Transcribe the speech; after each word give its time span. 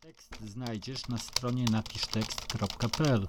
Tekst 0.00 0.36
znajdziesz 0.44 1.08
na 1.08 1.18
stronie 1.18 1.64
napisztekst.pl. 1.64 3.28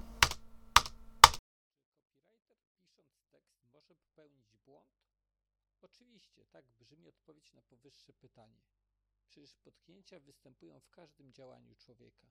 Oczywiście, 5.82 6.44
tak 6.44 6.64
brzmi 6.80 7.08
odpowiedź 7.08 7.52
na 7.52 7.62
powyższe 7.62 8.12
pytanie. 8.12 8.60
Przecież 9.28 9.56
potknięcia 9.56 10.20
występują 10.20 10.80
w 10.80 10.90
każdym 10.90 11.32
działaniu 11.32 11.74
człowieka. 11.74 12.26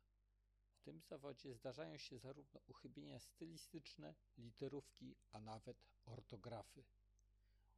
W 0.74 0.82
tym 0.82 1.02
zawodzie 1.02 1.56
zdarzają 1.56 1.98
się 1.98 2.20
zarówno 2.20 2.60
uchybienia 2.68 3.20
stylistyczne, 3.20 4.16
literówki, 4.38 5.16
a 5.32 5.40
nawet 5.40 5.78
ortografy. 6.06 6.84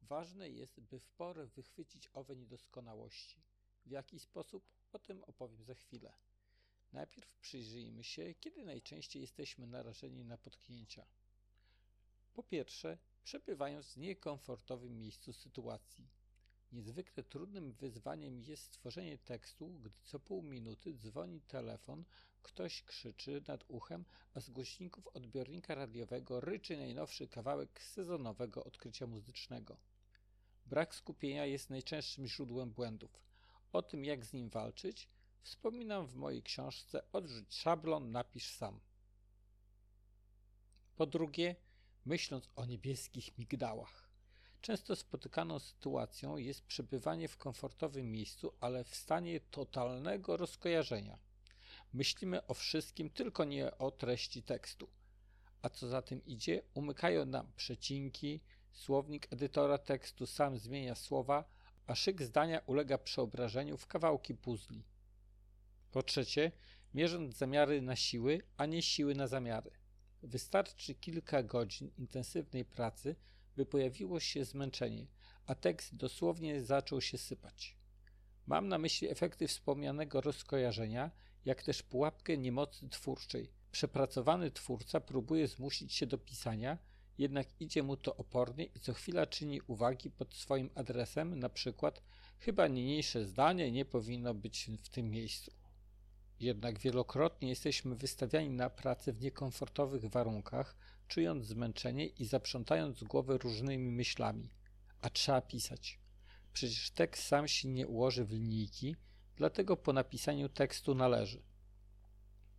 Ważne 0.02 0.50
jest, 0.50 0.80
by 0.80 1.00
w 1.00 1.08
porę 1.08 1.46
wychwycić 1.46 2.08
owe 2.12 2.36
niedoskonałości. 2.36 3.42
W 3.86 3.90
jaki 3.90 4.18
sposób? 4.18 4.64
O 4.92 4.98
tym 4.98 5.24
opowiem 5.24 5.64
za 5.64 5.74
chwilę. 5.74 6.12
Najpierw 6.94 7.36
przyjrzyjmy 7.40 8.04
się, 8.04 8.34
kiedy 8.34 8.64
najczęściej 8.64 9.22
jesteśmy 9.22 9.66
narażeni 9.66 10.24
na 10.24 10.38
potknięcia. 10.38 11.06
Po 12.34 12.42
pierwsze, 12.42 12.98
przebywając 13.24 13.92
w 13.92 13.96
niekomfortowym 13.96 14.98
miejscu 14.98 15.32
sytuacji. 15.32 16.08
Niezwykle 16.72 17.24
trudnym 17.24 17.72
wyzwaniem 17.72 18.40
jest 18.40 18.62
stworzenie 18.62 19.18
tekstu, 19.18 19.68
gdy 19.68 19.90
co 20.04 20.18
pół 20.18 20.42
minuty 20.42 20.94
dzwoni 20.94 21.40
telefon, 21.40 22.04
ktoś 22.42 22.82
krzyczy 22.82 23.42
nad 23.48 23.64
uchem, 23.68 24.04
a 24.34 24.40
z 24.40 24.50
głośników 24.50 25.08
odbiornika 25.08 25.74
radiowego 25.74 26.40
ryczy 26.40 26.76
najnowszy 26.76 27.28
kawałek 27.28 27.82
sezonowego 27.82 28.64
odkrycia 28.64 29.06
muzycznego. 29.06 29.76
Brak 30.66 30.94
skupienia 30.94 31.46
jest 31.46 31.70
najczęstszym 31.70 32.26
źródłem 32.26 32.70
błędów. 32.70 33.22
O 33.72 33.82
tym, 33.82 34.04
jak 34.04 34.24
z 34.24 34.32
nim 34.32 34.48
walczyć, 34.48 35.08
wspominam 35.44 36.06
w 36.06 36.14
mojej 36.14 36.42
książce 36.42 37.12
Odrzuć 37.12 37.54
szablon, 37.54 38.12
napisz 38.12 38.50
sam. 38.50 38.80
Po 40.96 41.06
drugie, 41.06 41.56
myśląc 42.04 42.50
o 42.56 42.66
niebieskich 42.66 43.38
migdałach. 43.38 44.10
Często 44.60 44.96
spotykaną 44.96 45.58
sytuacją 45.58 46.36
jest 46.36 46.62
przebywanie 46.66 47.28
w 47.28 47.36
komfortowym 47.36 48.12
miejscu, 48.12 48.52
ale 48.60 48.84
w 48.84 48.94
stanie 48.94 49.40
totalnego 49.40 50.36
rozkojarzenia. 50.36 51.18
Myślimy 51.92 52.46
o 52.46 52.54
wszystkim, 52.54 53.10
tylko 53.10 53.44
nie 53.44 53.78
o 53.78 53.90
treści 53.90 54.42
tekstu. 54.42 54.88
A 55.62 55.68
co 55.68 55.88
za 55.88 56.02
tym 56.02 56.24
idzie, 56.24 56.62
umykają 56.74 57.26
nam 57.26 57.52
przecinki, 57.56 58.40
słownik 58.72 59.32
edytora 59.32 59.78
tekstu 59.78 60.26
sam 60.26 60.58
zmienia 60.58 60.94
słowa, 60.94 61.44
a 61.86 61.94
szyk 61.94 62.22
zdania 62.22 62.60
ulega 62.66 62.98
przeobrażeniu 62.98 63.76
w 63.76 63.86
kawałki 63.86 64.34
puzli. 64.34 64.84
Po 65.94 66.02
trzecie, 66.02 66.52
mierząc 66.94 67.36
zamiary 67.36 67.82
na 67.82 67.96
siły, 67.96 68.42
a 68.56 68.66
nie 68.66 68.82
siły 68.82 69.14
na 69.14 69.26
zamiary. 69.26 69.70
Wystarczy 70.22 70.94
kilka 70.94 71.42
godzin 71.42 71.90
intensywnej 71.98 72.64
pracy, 72.64 73.16
by 73.56 73.66
pojawiło 73.66 74.20
się 74.20 74.44
zmęczenie, 74.44 75.06
a 75.46 75.54
tekst 75.54 75.96
dosłownie 75.96 76.64
zaczął 76.64 77.00
się 77.00 77.18
sypać. 77.18 77.76
Mam 78.46 78.68
na 78.68 78.78
myśli 78.78 79.08
efekty 79.08 79.48
wspomnianego 79.48 80.20
rozkojarzenia, 80.20 81.10
jak 81.44 81.62
też 81.62 81.82
pułapkę 81.82 82.38
niemocy 82.38 82.88
twórczej. 82.88 83.50
Przepracowany 83.72 84.50
twórca 84.50 85.00
próbuje 85.00 85.48
zmusić 85.48 85.92
się 85.92 86.06
do 86.06 86.18
pisania, 86.18 86.78
jednak 87.18 87.46
idzie 87.60 87.82
mu 87.82 87.96
to 87.96 88.16
opornie 88.16 88.64
i 88.64 88.80
co 88.80 88.92
chwila 88.92 89.26
czyni 89.26 89.60
uwagi 89.66 90.10
pod 90.10 90.34
swoim 90.34 90.70
adresem, 90.74 91.38
na 91.38 91.48
przykład 91.48 92.02
chyba 92.38 92.68
niniejsze 92.68 93.26
zdanie 93.26 93.72
nie 93.72 93.84
powinno 93.84 94.34
być 94.34 94.70
w 94.82 94.88
tym 94.88 95.10
miejscu. 95.10 95.63
Jednak 96.44 96.78
wielokrotnie 96.78 97.48
jesteśmy 97.48 97.94
wystawiani 97.94 98.50
na 98.50 98.70
pracę 98.70 99.12
w 99.12 99.20
niekomfortowych 99.20 100.04
warunkach, 100.04 100.76
czując 101.08 101.46
zmęczenie 101.46 102.06
i 102.06 102.24
zaprzątając 102.24 103.04
głowę 103.04 103.38
różnymi 103.38 103.90
myślami. 103.90 104.50
A 105.00 105.10
trzeba 105.10 105.40
pisać. 105.40 105.98
Przecież 106.52 106.90
tekst 106.90 107.24
sam 107.24 107.48
się 107.48 107.68
nie 107.68 107.86
ułoży 107.86 108.24
w 108.24 108.32
linijki, 108.32 108.96
dlatego 109.36 109.76
po 109.76 109.92
napisaniu 109.92 110.48
tekstu 110.48 110.94
należy 110.94 111.42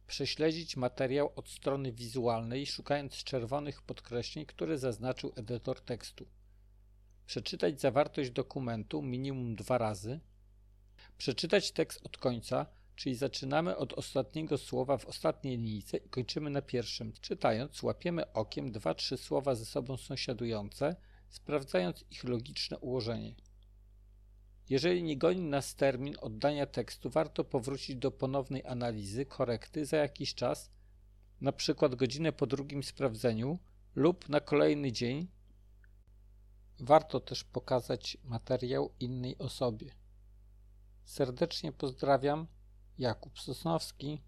prześledzić 0.08 0.78
materiał 0.78 1.32
od 1.36 1.50
strony 1.50 1.92
wizualnej, 1.92 2.66
szukając 2.66 3.24
czerwonych 3.24 3.82
podkreśleń, 3.82 4.46
które 4.46 4.78
zaznaczył 4.78 5.34
edytor 5.36 5.82
tekstu. 5.82 6.28
Przeczytać 7.26 7.82
zawartość 7.82 8.32
dokumentu 8.32 9.02
minimum 9.02 9.56
dwa 9.56 9.78
razy. 9.78 10.20
Przeczytać 11.18 11.72
tekst 11.72 12.06
od 12.06 12.18
końca, 12.18 12.66
czyli 12.96 13.16
zaczynamy 13.16 13.78
od 13.78 13.94
ostatniego 13.94 14.58
słowa 14.58 14.98
w 14.98 15.06
ostatniej 15.06 15.58
linijce 15.58 15.98
i 15.98 16.10
kończymy 16.10 16.50
na 16.50 16.62
pierwszym. 16.62 17.14
Czytając, 17.22 17.84
łapiemy 17.84 18.34
okiem 18.34 18.72
dwa, 18.72 18.94
trzy 18.94 19.18
słowa 19.18 19.56
ze 19.56 19.66
sobą 19.66 19.98
sąsiadujące, 19.98 20.96
sprawdzając 21.30 22.06
ich 22.12 22.24
logiczne 22.24 22.80
ułożenie. 22.80 23.36
Jeżeli 24.70 25.04
nie 25.04 25.18
goni 25.18 25.42
nas 25.42 25.76
termin 25.76 26.16
oddania 26.22 26.66
tekstu, 26.66 27.10
warto 27.10 27.44
powrócić 27.44 27.96
do 27.96 28.12
ponownej 28.12 28.66
analizy, 28.66 29.26
korekty 29.26 29.86
za 29.86 29.98
jakiś 29.98 30.36
czas, 30.36 30.72
na 31.42 31.52
przykład 31.52 31.96
godzinę 31.96 32.32
po 32.32 32.48
drugim 32.48 32.84
sprawdzeniu 32.84 33.60
lub 33.96 34.30
na 34.30 34.40
kolejny 34.40 34.92
dzień. 34.92 35.28
Warto 36.80 37.20
też 37.20 37.44
pokazać 37.44 38.18
materiał 38.24 38.94
innej 39.00 39.38
osobie. 39.38 39.92
Serdecznie 41.04 41.72
pozdrawiam, 41.72 42.48
Jakub 42.98 43.40
Sosnowski. 43.40 44.22